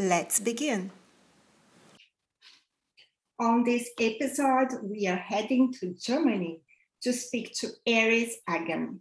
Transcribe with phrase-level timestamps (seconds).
[0.00, 0.92] Let's begin.
[3.38, 6.62] On this episode, we are heading to Germany
[7.02, 9.00] to speak to Erez Agam.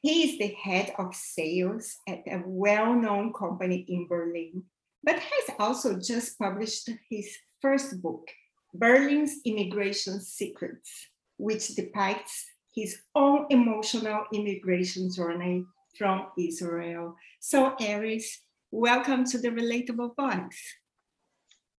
[0.00, 4.62] He is the head of sales at a well known company in Berlin,
[5.02, 7.28] but has also just published his
[7.60, 8.26] first book,
[8.72, 10.90] Berlin's Immigration Secrets,
[11.36, 15.66] which depicts his own emotional immigration journey
[15.98, 17.14] from Israel.
[17.40, 18.40] So, Aris,
[18.74, 20.60] welcome to the Relatable Voice.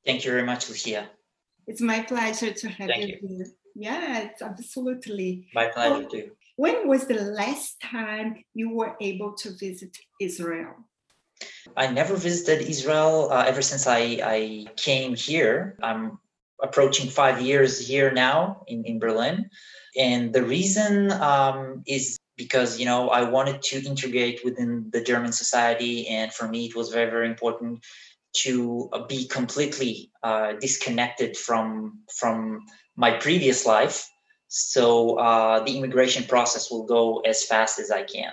[0.07, 1.09] Thank you very much, Lucia.
[1.67, 3.47] It's my pleasure to have Thank you, here.
[3.75, 5.49] Yeah, it's absolutely.
[5.55, 6.09] My pleasure Oh.
[6.09, 6.31] too.
[6.57, 10.75] When was the last time you were able to visit Israel?
[11.77, 14.03] I never visited Israel uh, ever since I,
[14.37, 15.77] I came here.
[15.83, 16.19] I'm
[16.63, 19.51] approaching five years here now in, in Berlin.
[19.99, 25.33] And the reason um, is because, you know, I wanted to integrate within the German
[25.33, 26.09] society.
[26.09, 27.85] And for me, it was very, very important
[28.35, 34.09] to uh, be completely uh, disconnected from, from my previous life.
[34.49, 38.33] So uh, the immigration process will go as fast as I can.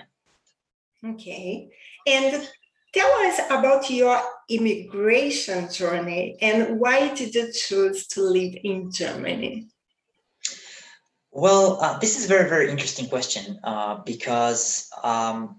[1.04, 1.70] Okay.
[2.06, 2.48] And
[2.92, 9.68] tell us about your immigration journey and why did you choose to live in Germany?
[11.32, 15.56] Well, uh, this is a very, very interesting question uh, because um,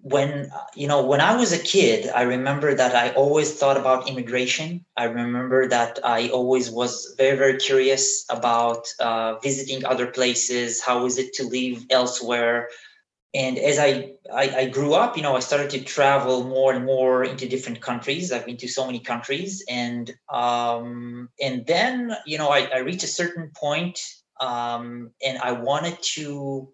[0.00, 4.08] when you know when I was a kid, I remember that I always thought about
[4.08, 4.84] immigration.
[4.96, 10.80] I remember that I always was very, very curious about uh, visiting other places.
[10.80, 12.68] How is it to live elsewhere?
[13.34, 16.86] And as I, I I grew up, you know, I started to travel more and
[16.86, 18.30] more into different countries.
[18.30, 23.02] I've been to so many countries, and um, and then you know I, I reached
[23.02, 23.98] a certain point
[24.40, 26.68] um, and I wanted to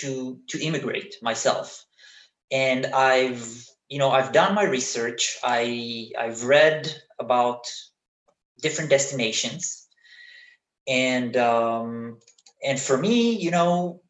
[0.00, 1.84] to to immigrate myself.
[2.50, 5.38] And I've you know I've done my research.
[5.42, 7.64] I I've read about
[8.62, 9.86] different destinations,
[10.88, 12.18] and um,
[12.64, 14.00] and for me, you know.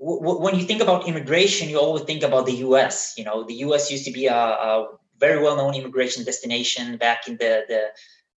[0.00, 3.14] W- when you think about immigration, you always think about the U.S.
[3.18, 3.90] You know, the U.S.
[3.90, 4.88] used to be a, a
[5.18, 7.82] very well-known immigration destination back in the the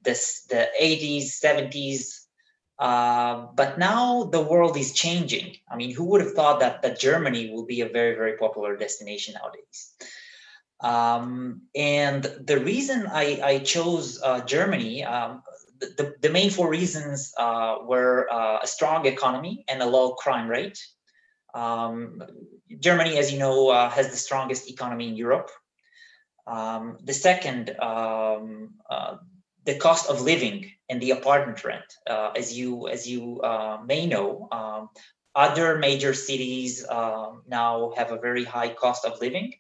[0.03, 0.13] the,
[0.50, 2.22] the 80s, 70s,
[2.79, 5.57] uh, but now the world is changing.
[5.69, 8.75] I mean, who would have thought that, that Germany will be a very, very popular
[8.75, 9.94] destination nowadays?
[10.81, 15.41] Um, and the reason I, I chose uh, Germany, um,
[15.79, 20.50] the, the, main four reasons uh, were uh, a strong economy and a low crime
[20.50, 20.85] rate.
[21.53, 22.22] Um,
[22.79, 25.51] Germany, as you know, uh, has the strongest economy in Europe.
[26.47, 28.73] Um, the second, um,
[29.66, 31.85] the cost of living and the apartment rent.
[32.09, 34.90] Uh, as you as you uh, may know, um,
[35.35, 39.53] other major cities um, now have a very high cost of living,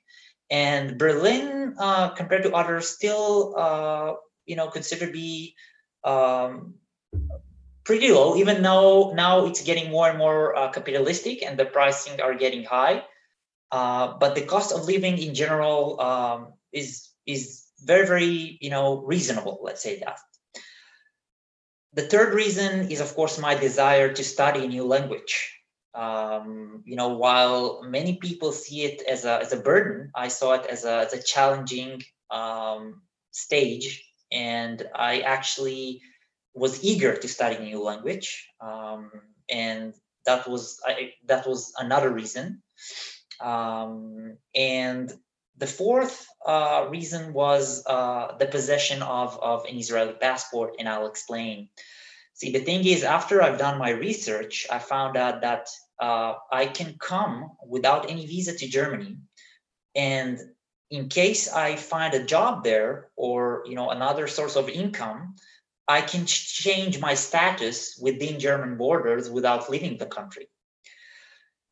[0.49, 4.13] and Berlin, uh, compared to others, still uh,
[4.45, 5.55] you know considered to be
[6.03, 6.75] um,
[7.83, 8.35] pretty low.
[8.35, 12.63] Even though now it's getting more and more uh, capitalistic and the pricing are getting
[12.63, 13.03] high,
[13.71, 19.01] uh, but the cost of living in general um, is is very very you know
[19.01, 20.19] reasonable let's say that.
[21.93, 25.35] The third reason is of course my desire to study a new language.
[25.93, 30.53] Um, you know while many people see it as a, as a burden i saw
[30.53, 32.01] it as a, as a challenging
[32.31, 36.01] um, stage and i actually
[36.55, 39.11] was eager to study a new language um,
[39.51, 39.93] and
[40.25, 42.61] that was I, that was another reason.
[43.41, 45.11] Um, and
[45.57, 51.07] the fourth uh, reason was uh, the possession of, of an Israeli passport, and I'll
[51.07, 51.69] explain.
[52.33, 55.67] See, the thing is, after I've done my research, I found out that
[56.01, 59.17] uh, I can come without any visa to Germany.
[59.95, 60.39] And
[60.89, 65.35] in case I find a job there or you know another source of income,
[65.87, 70.47] I can change my status within German borders without leaving the country.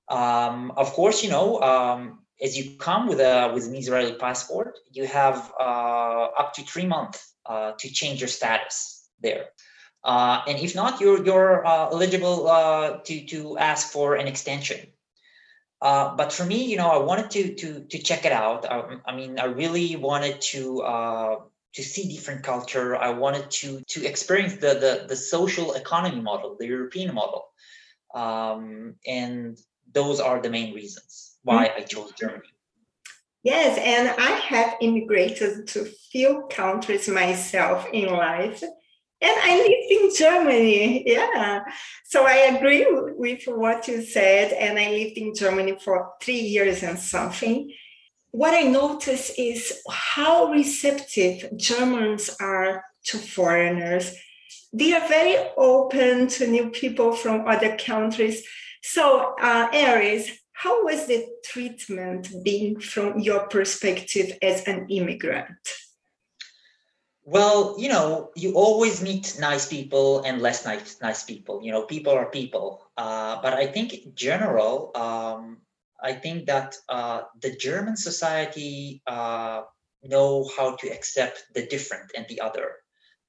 [0.07, 4.79] Um, of course, you know, um, as you come with a with an Israeli passport,
[4.91, 9.45] you have uh, up to three months uh, to change your status there.
[10.03, 14.87] Uh, and if not, you're you're uh, eligible uh, to to ask for an extension.
[15.81, 18.69] Uh, but for me, you know, I wanted to to to check it out.
[18.69, 21.41] I, I mean, I really wanted to
[21.73, 22.95] to see different culture.
[22.95, 27.45] I wanted to to experience the the, the social economy model, the European model,
[28.15, 29.59] um, and
[29.93, 31.81] those are the main reasons why mm-hmm.
[31.81, 32.43] I chose Germany.
[33.43, 38.61] Yes, and I have immigrated to few countries myself in life.
[39.23, 41.03] And I lived in Germany.
[41.07, 41.63] Yeah.
[42.05, 44.51] So I agree with what you said.
[44.53, 47.71] And I lived in Germany for three years and something
[48.31, 54.15] what I notice is how receptive Germans are to foreigners.
[54.71, 58.45] They are very open to new people from other countries.
[58.83, 60.29] So, uh, Erez,
[60.61, 65.57] how was the treatment being from your perspective as an immigrant?
[67.23, 71.63] Well, you know, you always meet nice people and less nice nice people.
[71.63, 72.85] You know, people are people.
[72.95, 75.57] Uh, but I think in general, um,
[76.09, 79.61] I think that uh, the German society uh,
[80.03, 82.67] know how to accept the different and the other.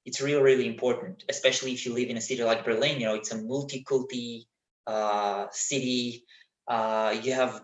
[0.05, 2.99] It's really, really important, especially if you live in a city like Berlin.
[2.99, 4.45] You know, it's a multi-culti
[4.85, 6.25] uh, city.
[6.67, 7.61] Uh, you have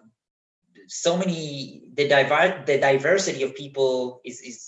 [0.87, 4.59] so many the diver- the diversity of people is is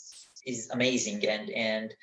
[0.46, 1.94] is amazing, and and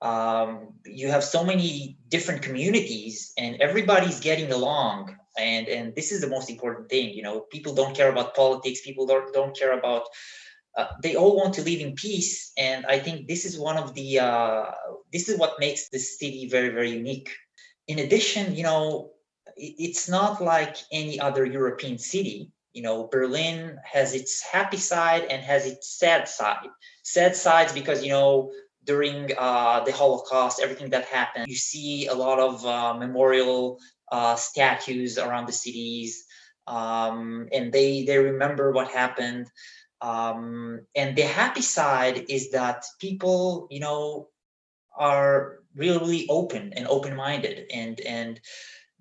[0.00, 5.16] um, you have so many different communities, and everybody's getting along.
[5.38, 8.80] And and this is the most important thing you know people don't care about politics
[8.82, 10.02] people don't, don't care about
[10.76, 12.52] uh, they all want to live in peace.
[12.58, 14.64] And i think this is one of the uh,
[15.12, 17.30] this is what makes this city very very unique.
[17.86, 19.12] In addition you know
[19.58, 25.42] it's not like any other european city you know berlin has its happy side and
[25.42, 26.68] has its sad side
[27.02, 28.50] sad sides because you know
[28.84, 33.78] during uh, the holocaust everything that happened you see a lot of uh, memorial
[34.10, 36.24] uh, statues around the cities,
[36.66, 39.46] um, and they they remember what happened.
[40.00, 44.28] Um, and the happy side is that people, you know,
[44.96, 48.40] are really, really open and open-minded, and and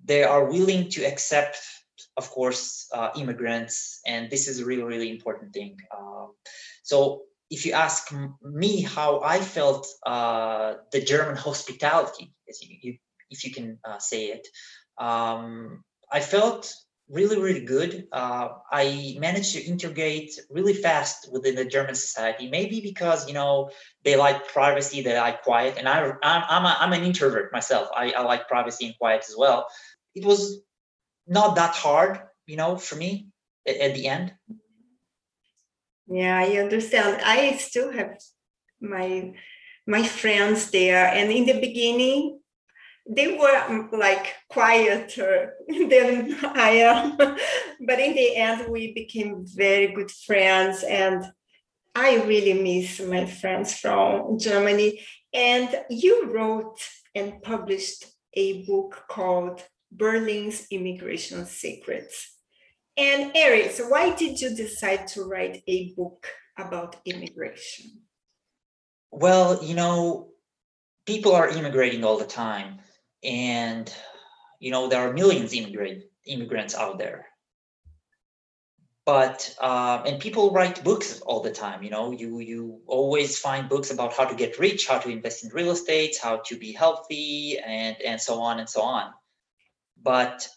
[0.07, 1.57] they are willing to accept,
[2.15, 5.77] of course, uh, immigrants, and this is a really, really important thing.
[5.91, 6.27] Uh,
[6.83, 12.33] so if you ask me how I felt uh, the German hospitality,
[13.29, 14.47] if you can uh, say it,
[14.97, 16.73] um, I felt
[17.09, 18.07] really, really good.
[18.11, 23.69] Uh, I managed to integrate really fast within the German society, maybe because, you know,
[24.03, 25.75] they like privacy, they like quiet.
[25.77, 27.87] And I, I'm, I'm, a, I'm an introvert myself.
[27.95, 29.67] I, I like privacy and quiet as well.
[30.17, 30.61] It was
[31.27, 33.27] not that hard, you know, for me
[33.67, 34.33] at, at the end.
[36.07, 37.21] Yeah, I understand.
[37.23, 38.17] I still have
[38.79, 39.33] my
[39.85, 42.39] my friends there and in the beginning
[43.09, 47.17] they were um, like quieter than I am.
[47.17, 50.83] but in the end, we became very good friends.
[50.83, 51.25] And
[51.95, 54.99] I really miss my friends from Germany.
[55.33, 56.79] And you wrote
[57.15, 62.33] and published a book called Berlin's Immigration Secrets.
[62.97, 66.27] And Erez, why did you decide to write a book
[66.57, 68.01] about immigration?
[69.11, 70.29] Well, you know,
[71.07, 72.79] people are immigrating all the time
[73.23, 73.91] and
[74.59, 77.25] you know there are millions immigrant immigrants out there
[79.05, 83.69] but uh, and people write books all the time you know you you always find
[83.69, 86.71] books about how to get rich how to invest in real estate how to be
[86.73, 89.11] healthy and and so on and so on
[90.03, 90.47] but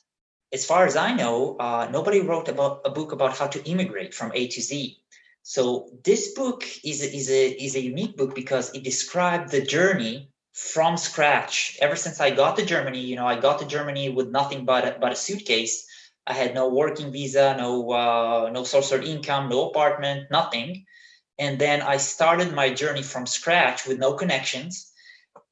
[0.53, 4.15] as far as i know uh, nobody wrote about a book about how to immigrate
[4.15, 4.99] from a to z.
[5.43, 9.63] So this book is a, is a is a unique book because it described the
[9.63, 11.79] journey from scratch.
[11.81, 14.85] Ever since i got to germany you know i got to germany with nothing but
[14.85, 15.87] a, but a suitcase.
[16.27, 20.85] I had no working visa no uh, no source of income no apartment nothing.
[21.39, 24.90] And then i started my journey from scratch with no connections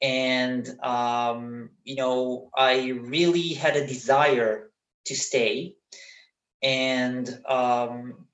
[0.01, 4.69] and um, you know i really had a desire
[5.09, 5.75] to stay.
[6.61, 8.25] And um,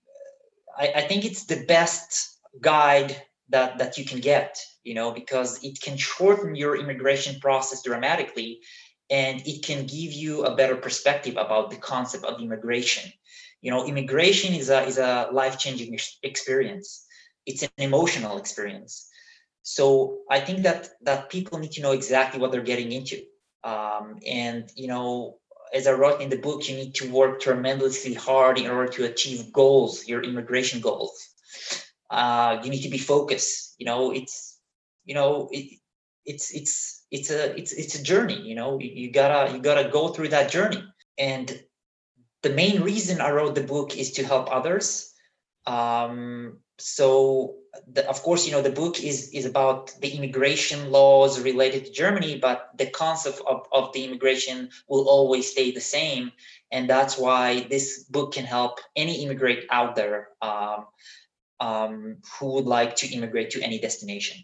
[0.78, 3.16] I, I think it's the best guide
[3.50, 8.60] that that you can get you know because it can shorten your immigration process dramatically
[9.12, 13.12] and it can give you a better perspective about the concept of immigration.
[13.62, 17.06] You know immigration is a is a life changing experience.
[17.46, 19.08] It's an emotional experience.
[19.68, 23.24] So I think that that people need to know exactly what they're getting into.
[23.64, 25.40] Um, and you know,
[25.74, 29.06] as I wrote in the book, you need to work tremendously hard in order to
[29.06, 31.18] achieve goals, your immigration goals.
[32.12, 33.74] Uh, you need to be focused.
[33.80, 34.60] You know, it's
[35.04, 35.80] you know it,
[36.26, 38.40] it's it's it's a it's it's a journey.
[38.40, 40.84] You know, you, you gotta you gotta go through that journey.
[41.18, 41.60] And
[42.44, 45.12] the main reason I wrote the book is to help others.
[45.66, 47.56] Um, so
[47.92, 51.92] the, of course you know the book is is about the immigration laws related to
[51.92, 56.32] germany but the concept of, of the immigration will always stay the same.
[56.72, 60.86] And that's why this book can help any immigrant out there um,
[61.60, 64.44] um, who would like to immigrate to any destination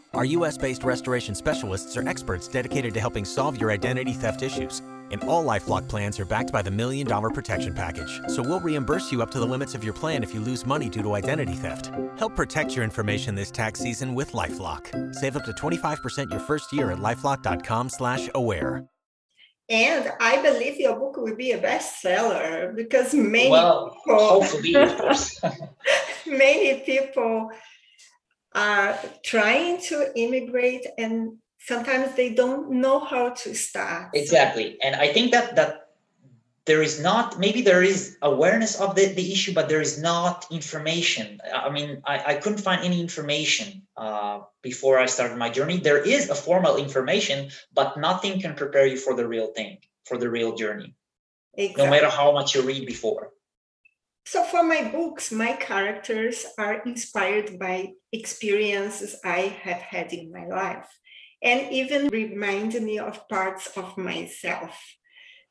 [0.13, 4.81] Our US-based restoration specialists are experts dedicated to helping solve your identity theft issues.
[5.09, 8.19] And all LifeLock plans are backed by the Million Dollar Protection Package.
[8.27, 10.89] So we'll reimburse you up to the limits of your plan if you lose money
[10.89, 11.91] due to identity theft.
[12.17, 15.15] Help protect your information this tax season with LifeLock.
[15.15, 18.85] Save up to 25% your first year at LifeLock.com slash aware.
[19.69, 24.97] And I believe your book will be a bestseller because many well people, hopefully of
[24.97, 25.39] course
[26.27, 27.49] many people
[28.53, 34.09] are trying to immigrate and sometimes they don't know how to start.
[34.13, 34.77] exactly.
[34.83, 35.87] And i think that that
[36.65, 40.45] there is not maybe there is awareness of the, the issue but there is not
[40.51, 41.39] information.
[41.53, 45.77] I mean i, I couldn't find any information uh, before i started my journey.
[45.79, 50.17] There is a formal information but nothing can prepare you for the real thing for
[50.17, 50.95] the real journey.
[51.53, 51.83] Exactly.
[51.83, 53.31] no matter how much you read before
[54.25, 60.45] So for my books, my characters are inspired by experiences I have had in my
[60.45, 60.87] life
[61.41, 64.77] and even remind me of parts of myself.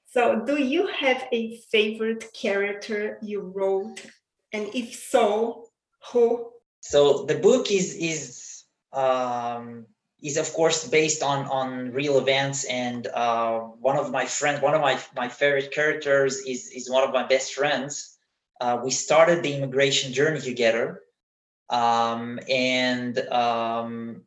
[0.06, 4.00] So do you have a favorite character you wrote?
[4.52, 5.66] And if so,
[6.12, 6.50] who?
[6.80, 9.86] so the book is is um
[10.22, 14.74] is of course based on on real events and uh, one of my friends one
[14.74, 18.18] of my my favorite characters is is one of my best friends
[18.60, 21.02] uh, we started the immigration journey together
[21.70, 24.22] um, and um,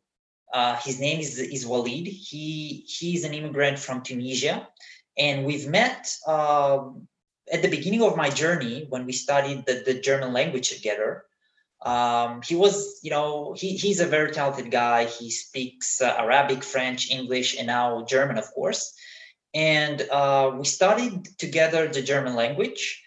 [0.52, 2.06] uh, his name is is Walid.
[2.06, 4.66] He he's an immigrant from Tunisia,
[5.18, 7.06] and we've met um,
[7.52, 11.24] at the beginning of my journey when we studied the, the German language together.
[11.84, 15.04] Um, he was, you know, he, he's a very talented guy.
[15.04, 18.94] He speaks uh, Arabic, French, English, and now German, of course.
[19.52, 23.03] And uh, we studied together the German language.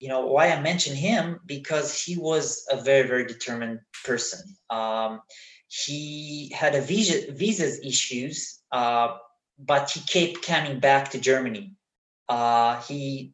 [0.00, 4.40] You know, why I mention him because he was a very, very determined person.
[4.70, 5.20] Um,
[5.68, 9.16] he had a visa visas issues, uh,
[9.58, 11.74] but he kept coming back to Germany.
[12.28, 13.32] Uh, he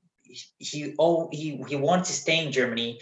[0.59, 3.01] he oh he he wanted to stay in Germany,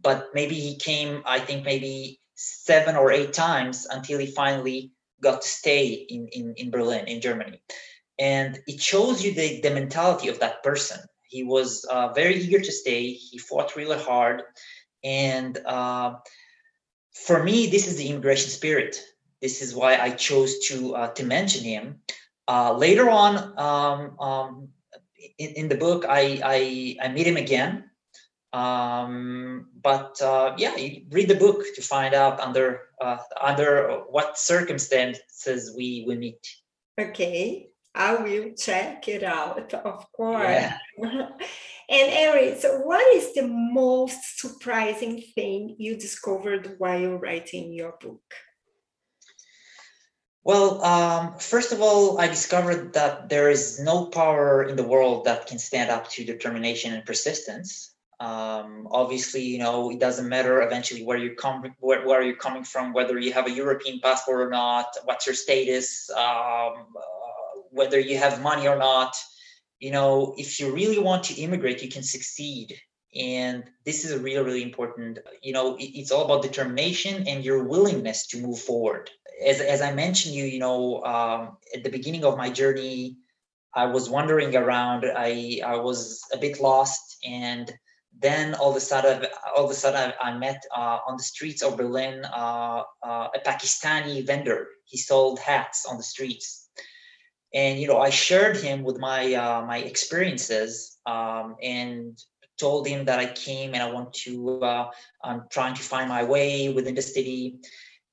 [0.00, 5.42] but maybe he came I think maybe seven or eight times until he finally got
[5.42, 7.62] to stay in in, in Berlin in Germany,
[8.18, 10.98] and it shows you the the mentality of that person.
[11.28, 13.12] He was uh, very eager to stay.
[13.12, 14.42] He fought really hard,
[15.04, 15.56] and.
[15.64, 16.16] Uh,
[17.26, 19.02] for me, this is the immigration spirit.
[19.42, 22.00] This is why I chose to uh, to mention him.
[22.46, 24.68] Uh, later on, um, um,
[25.38, 27.84] in, in, the book, I, I, I meet him again.
[28.54, 30.74] Um, but uh, yeah,
[31.10, 36.40] read the book to find out under uh, under what circumstances we we meet.
[36.98, 40.48] Okay, I will check it out, of course.
[40.48, 40.78] Yeah.
[41.90, 48.20] And Eric, so what is the most surprising thing you discovered while writing your book?
[50.44, 55.24] Well, um, first of all, I discovered that there is no power in the world
[55.24, 57.94] that can stand up to determination and persistence.
[58.20, 62.64] Um, obviously, you know, it doesn't matter eventually where you come, where, where you're coming
[62.64, 66.84] from, whether you have a European passport or not, what's your status, um,
[67.70, 69.14] whether you have money or not
[69.78, 72.76] you know if you really want to immigrate you can succeed.
[73.16, 77.64] And this is a really really important you know it's all about determination and your
[77.64, 79.10] willingness to move forward.
[79.44, 83.16] As, as i mentioned you you know um, at the beginning of my journey
[83.74, 85.04] i was wandering around.
[85.06, 87.16] I i was a bit lost.
[87.24, 87.72] And
[88.20, 91.62] then all of a sudden all of a sudden i, met uh, on the streets
[91.62, 94.68] of berlin uh, uh, a pakistani vendor.
[94.84, 96.67] He sold hats on the streets
[97.54, 102.18] and you know i shared him with my uh, my experiences um, and
[102.58, 104.90] told him that I came and I want to, uh,
[105.22, 107.58] I'm trying to find my way within the city.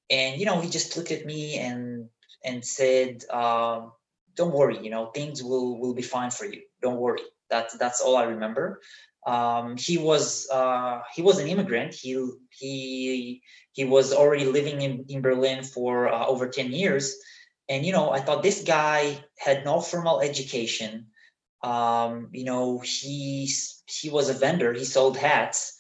[0.10, 2.10] And, you know, he just looked at me and,
[2.44, 3.88] and said, uh,
[4.36, 6.62] don't worry, you know, things will, will be fine for you.
[6.82, 7.22] Don't worry.
[7.50, 8.82] That's, that's all I remember.
[9.26, 11.96] Um, he was, uh, he was an immigrant.
[11.96, 17.16] He, he, he was already living in, in Berlin for uh, over 10 years.
[17.68, 21.08] And, you know, I thought this guy had no formal education
[21.66, 23.52] um, you know, he
[23.88, 24.72] he was a vendor.
[24.74, 25.76] He sold hats,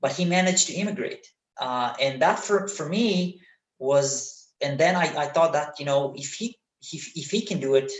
[0.00, 1.26] but he managed to immigrate,
[1.58, 3.40] uh, and that for for me
[3.78, 4.36] was.
[4.62, 6.58] And then I, I thought that you know if he
[6.92, 7.90] if, if he can do it,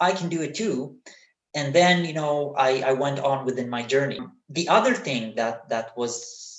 [0.00, 0.96] I can do it too.
[1.54, 4.20] And then you know I, I went on within my journey.
[4.48, 6.55] The other thing that that was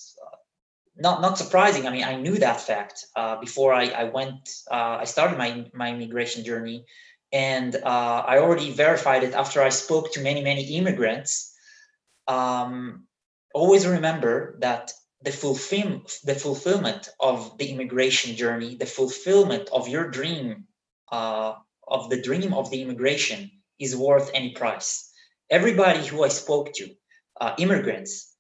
[1.00, 1.88] not not surprising.
[1.88, 4.50] I mean, I knew that fact uh, before I, I went.
[4.70, 6.86] Uh, I started my my immigration journey
[7.32, 11.54] and uh, I already verified it after I spoke to many, many immigrants.
[12.28, 13.06] Um,
[13.54, 20.10] always remember that the, fulfill, the fulfillment of the immigration journey, the fulfillment of your
[20.10, 20.66] dream,
[21.12, 21.56] uh,
[21.88, 25.12] of the dream of the immigration, is worth any price.
[25.50, 26.90] Everybody who I spoke to,
[27.40, 28.36] uh, immigrants,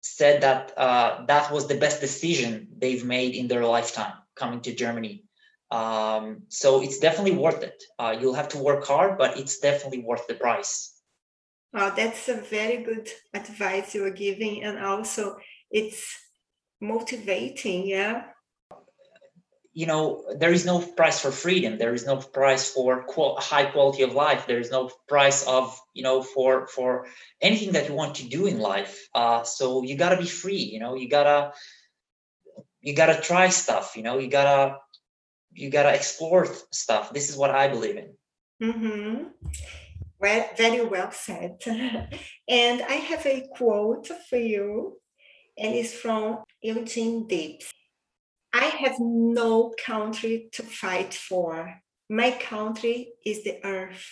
[0.00, 4.74] said that uh, that was the best decision they've made in their lifetime coming to
[4.74, 5.24] Germany
[5.70, 7.82] um, so it's definitely worth it.
[7.98, 10.94] Uh, you'll have to work hard, but it's definitely worth the price.
[11.74, 15.36] Oh, that's a very good advice you are giving, and also
[15.70, 16.16] it's
[16.80, 17.86] motivating.
[17.86, 18.24] Yeah.
[19.78, 21.78] You know, there is no price for freedom.
[21.78, 24.42] There is no price for qual- high quality of life.
[24.48, 27.06] There is no price of you know for for
[27.40, 29.08] anything that you want to do in life.
[29.14, 30.64] Uh, so you gotta be free.
[30.72, 31.52] You know, you gotta
[32.80, 33.94] you gotta try stuff.
[33.94, 34.78] You know, you gotta
[35.52, 37.12] you gotta explore stuff.
[37.12, 38.08] This is what I believe in.
[38.60, 39.14] Mm-hmm.
[40.18, 41.62] Well, very well said.
[42.48, 44.98] and I have a quote for you,
[45.56, 47.70] and it's from Eugene Debs.
[48.52, 51.80] I have no country to fight for.
[52.08, 54.04] My country is the earth.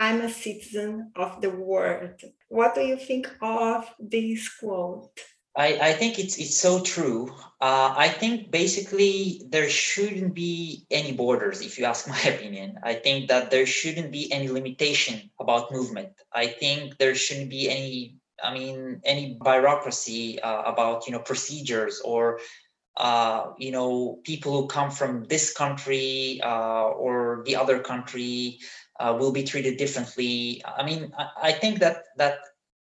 [0.00, 2.20] I'm a citizen of the world.
[2.48, 5.18] What do you think of this quote?
[5.56, 7.34] I, I think it's it's so true.
[7.60, 12.78] Uh, I think basically there shouldn't be any borders, if you ask my opinion.
[12.84, 16.12] I think that there shouldn't be any limitation about movement.
[16.32, 22.00] I think there shouldn't be any, I mean, any bureaucracy uh, about you know procedures
[22.04, 22.38] or
[22.98, 28.58] uh, you know people who come from this country uh, or the other country
[29.00, 30.62] uh, will be treated differently.
[30.66, 32.38] I mean, I, I think that that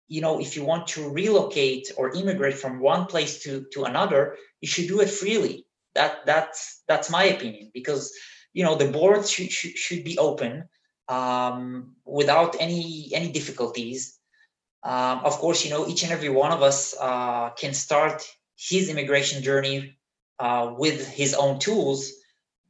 [0.08, 4.36] you know if you want to relocate or immigrate from one place to to another
[4.60, 8.12] you should do it freely that that's that's my opinion because
[8.52, 10.68] you know the board should should, should be open
[11.08, 14.18] um, without any any difficulties
[14.84, 18.22] um, of course you know each and every one of us uh, can start
[18.56, 19.98] his immigration journey
[20.38, 22.12] uh, with his own tools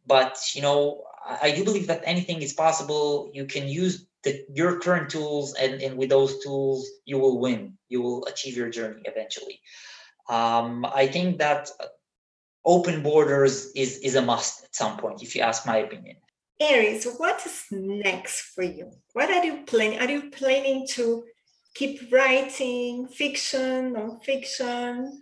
[0.07, 1.03] but you know
[1.42, 5.83] I, do believe that anything is possible you can use the, your current tools and,
[5.83, 9.61] and with those tools you will win you will achieve your journey eventually
[10.29, 11.70] um, i think that
[12.64, 16.16] open borders is is a must at some point if you ask my opinion
[16.61, 18.90] Erez, what is next for you?
[19.12, 19.99] What are you planning?
[19.99, 21.25] Are you planning to
[21.75, 25.20] keep writing fiction, non-fiction?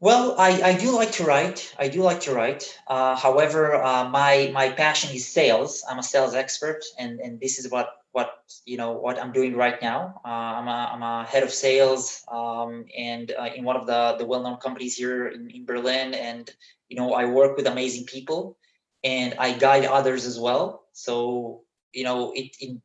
[0.00, 1.74] Well, I, I do like to write.
[1.78, 2.78] I do like to write.
[2.86, 5.84] Uh, however, uh, my my passion is sales.
[5.88, 8.30] I'm a sales expert, and and this is what what
[8.64, 10.20] you know what I'm doing right now.
[10.24, 14.14] Uh, I'm a I'm a head of sales, um, and uh, in one of the
[14.18, 16.48] the well known companies here in, in Berlin, and
[16.88, 18.56] you know I work with amazing people,
[19.02, 20.84] and I guide others as well.
[20.92, 22.78] So you know it it,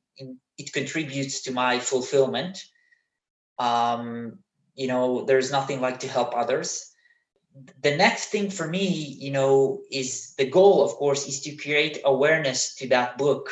[0.58, 2.58] it contributes to my fulfillment.
[3.60, 4.40] Um,
[4.76, 6.93] you know, there's nothing like to help others
[7.82, 8.88] the next thing for me
[9.20, 13.50] you know is the goal of course is to create awareness to that book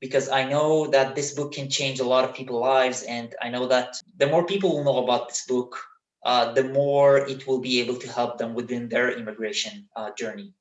[0.00, 3.02] because i know that this book can change a lot of people's lives.
[3.02, 5.76] And i know that the more people will know about this book
[6.24, 10.52] uh, the more it will be able to help them within their immigration uh, journey.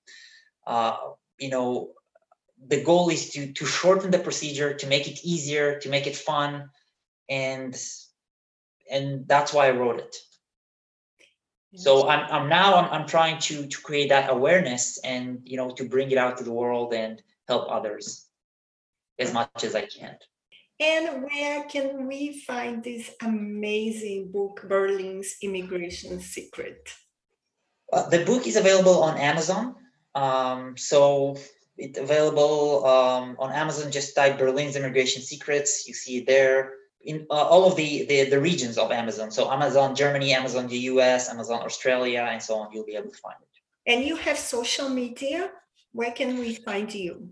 [0.65, 0.95] Uh,
[1.39, 1.89] you know
[2.67, 6.15] the goal is to to shorten the procedure to make it easier to make it
[6.15, 6.69] fun.
[7.29, 7.75] And
[8.91, 10.15] and that's why i wrote it
[11.75, 15.69] So I'm, I'm now I'm, I'm trying to to create that awareness and you know
[15.71, 18.25] to bring it out to the world and help others
[19.19, 20.17] as much as I can.
[20.79, 26.89] And where can we find this amazing book, Berlin's Immigration Secret?
[27.91, 29.75] Uh, the book is available on Amazon.
[30.15, 31.37] Um, so
[31.77, 33.91] it's available um, on Amazon.
[33.91, 35.85] Just type Berlin's Immigration Secrets.
[35.87, 39.31] You see it there in uh, all of the, the, the regions of Amazon.
[39.31, 42.71] So Amazon Germany, Amazon the US, Amazon Australia, and so on.
[42.73, 43.91] You'll be able to find it.
[43.91, 45.51] And you have social media.
[45.93, 47.29] Where can we find you?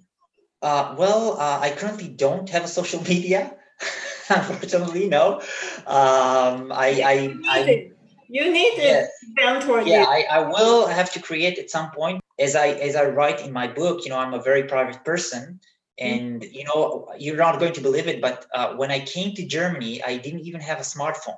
[0.62, 3.56] Uh, well, uh, I currently don't have a social media.
[4.30, 5.42] Unfortunately, no.
[5.86, 7.98] Um, I, I, you need I, it.
[8.30, 9.10] You need yes.
[9.38, 9.88] it.
[9.88, 12.22] Yeah, I, I will have to create at some point.
[12.40, 15.60] As I as I write in my book, you know, I'm a very private person.
[16.00, 19.46] And you know, you're not going to believe it, but uh, when I came to
[19.46, 21.38] Germany, I didn't even have a smartphone.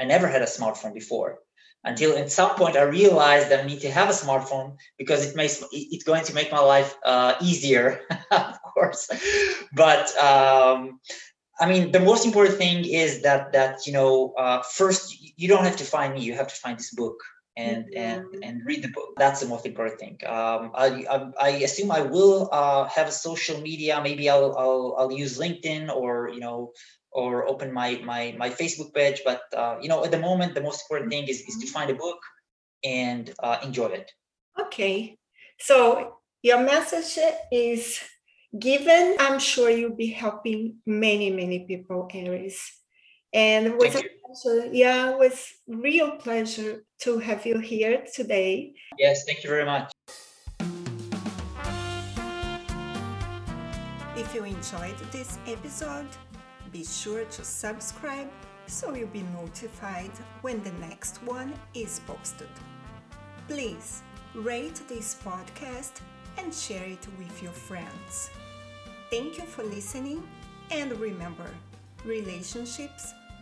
[0.00, 1.38] I never had a smartphone before
[1.84, 5.36] until at some point I realized that I need to have a smartphone because it
[5.36, 9.08] makes it's going to make my life uh, easier, of course.
[9.74, 10.98] But um,
[11.60, 15.64] I mean, the most important thing is that that you know, uh, first you don't
[15.64, 17.16] have to find me; you have to find this book
[17.56, 17.96] and mm-hmm.
[17.96, 19.14] and and read the book.
[19.16, 20.18] That's the most important thing.
[20.26, 24.00] Um, I, I, I assume I will uh, have a social media.
[24.02, 26.72] Maybe I'll I'll I'll use LinkedIn or you know
[27.12, 29.22] or open my my my Facebook page.
[29.24, 31.90] But uh, you know, at the moment, the most important thing is is to find
[31.90, 32.18] a book
[32.82, 34.10] and uh, enjoy it.
[34.60, 35.16] Okay,
[35.58, 37.18] so your message
[37.52, 38.00] is
[38.58, 39.16] given.
[39.18, 42.58] I'm sure you'll be helping many many people, Erez.
[43.34, 44.68] And it was a pleasure.
[44.72, 48.74] Yeah, it was real pleasure to have you here today.
[48.96, 49.90] Yes, thank you very much.
[54.16, 56.06] If you enjoyed this episode,
[56.70, 58.30] be sure to subscribe
[58.66, 62.48] so you'll be notified when the next one is posted.
[63.48, 64.02] Please
[64.34, 66.00] rate this podcast
[66.38, 68.30] and share it with your friends.
[69.10, 70.26] Thank you for listening,
[70.70, 71.50] and remember
[72.04, 73.12] relationships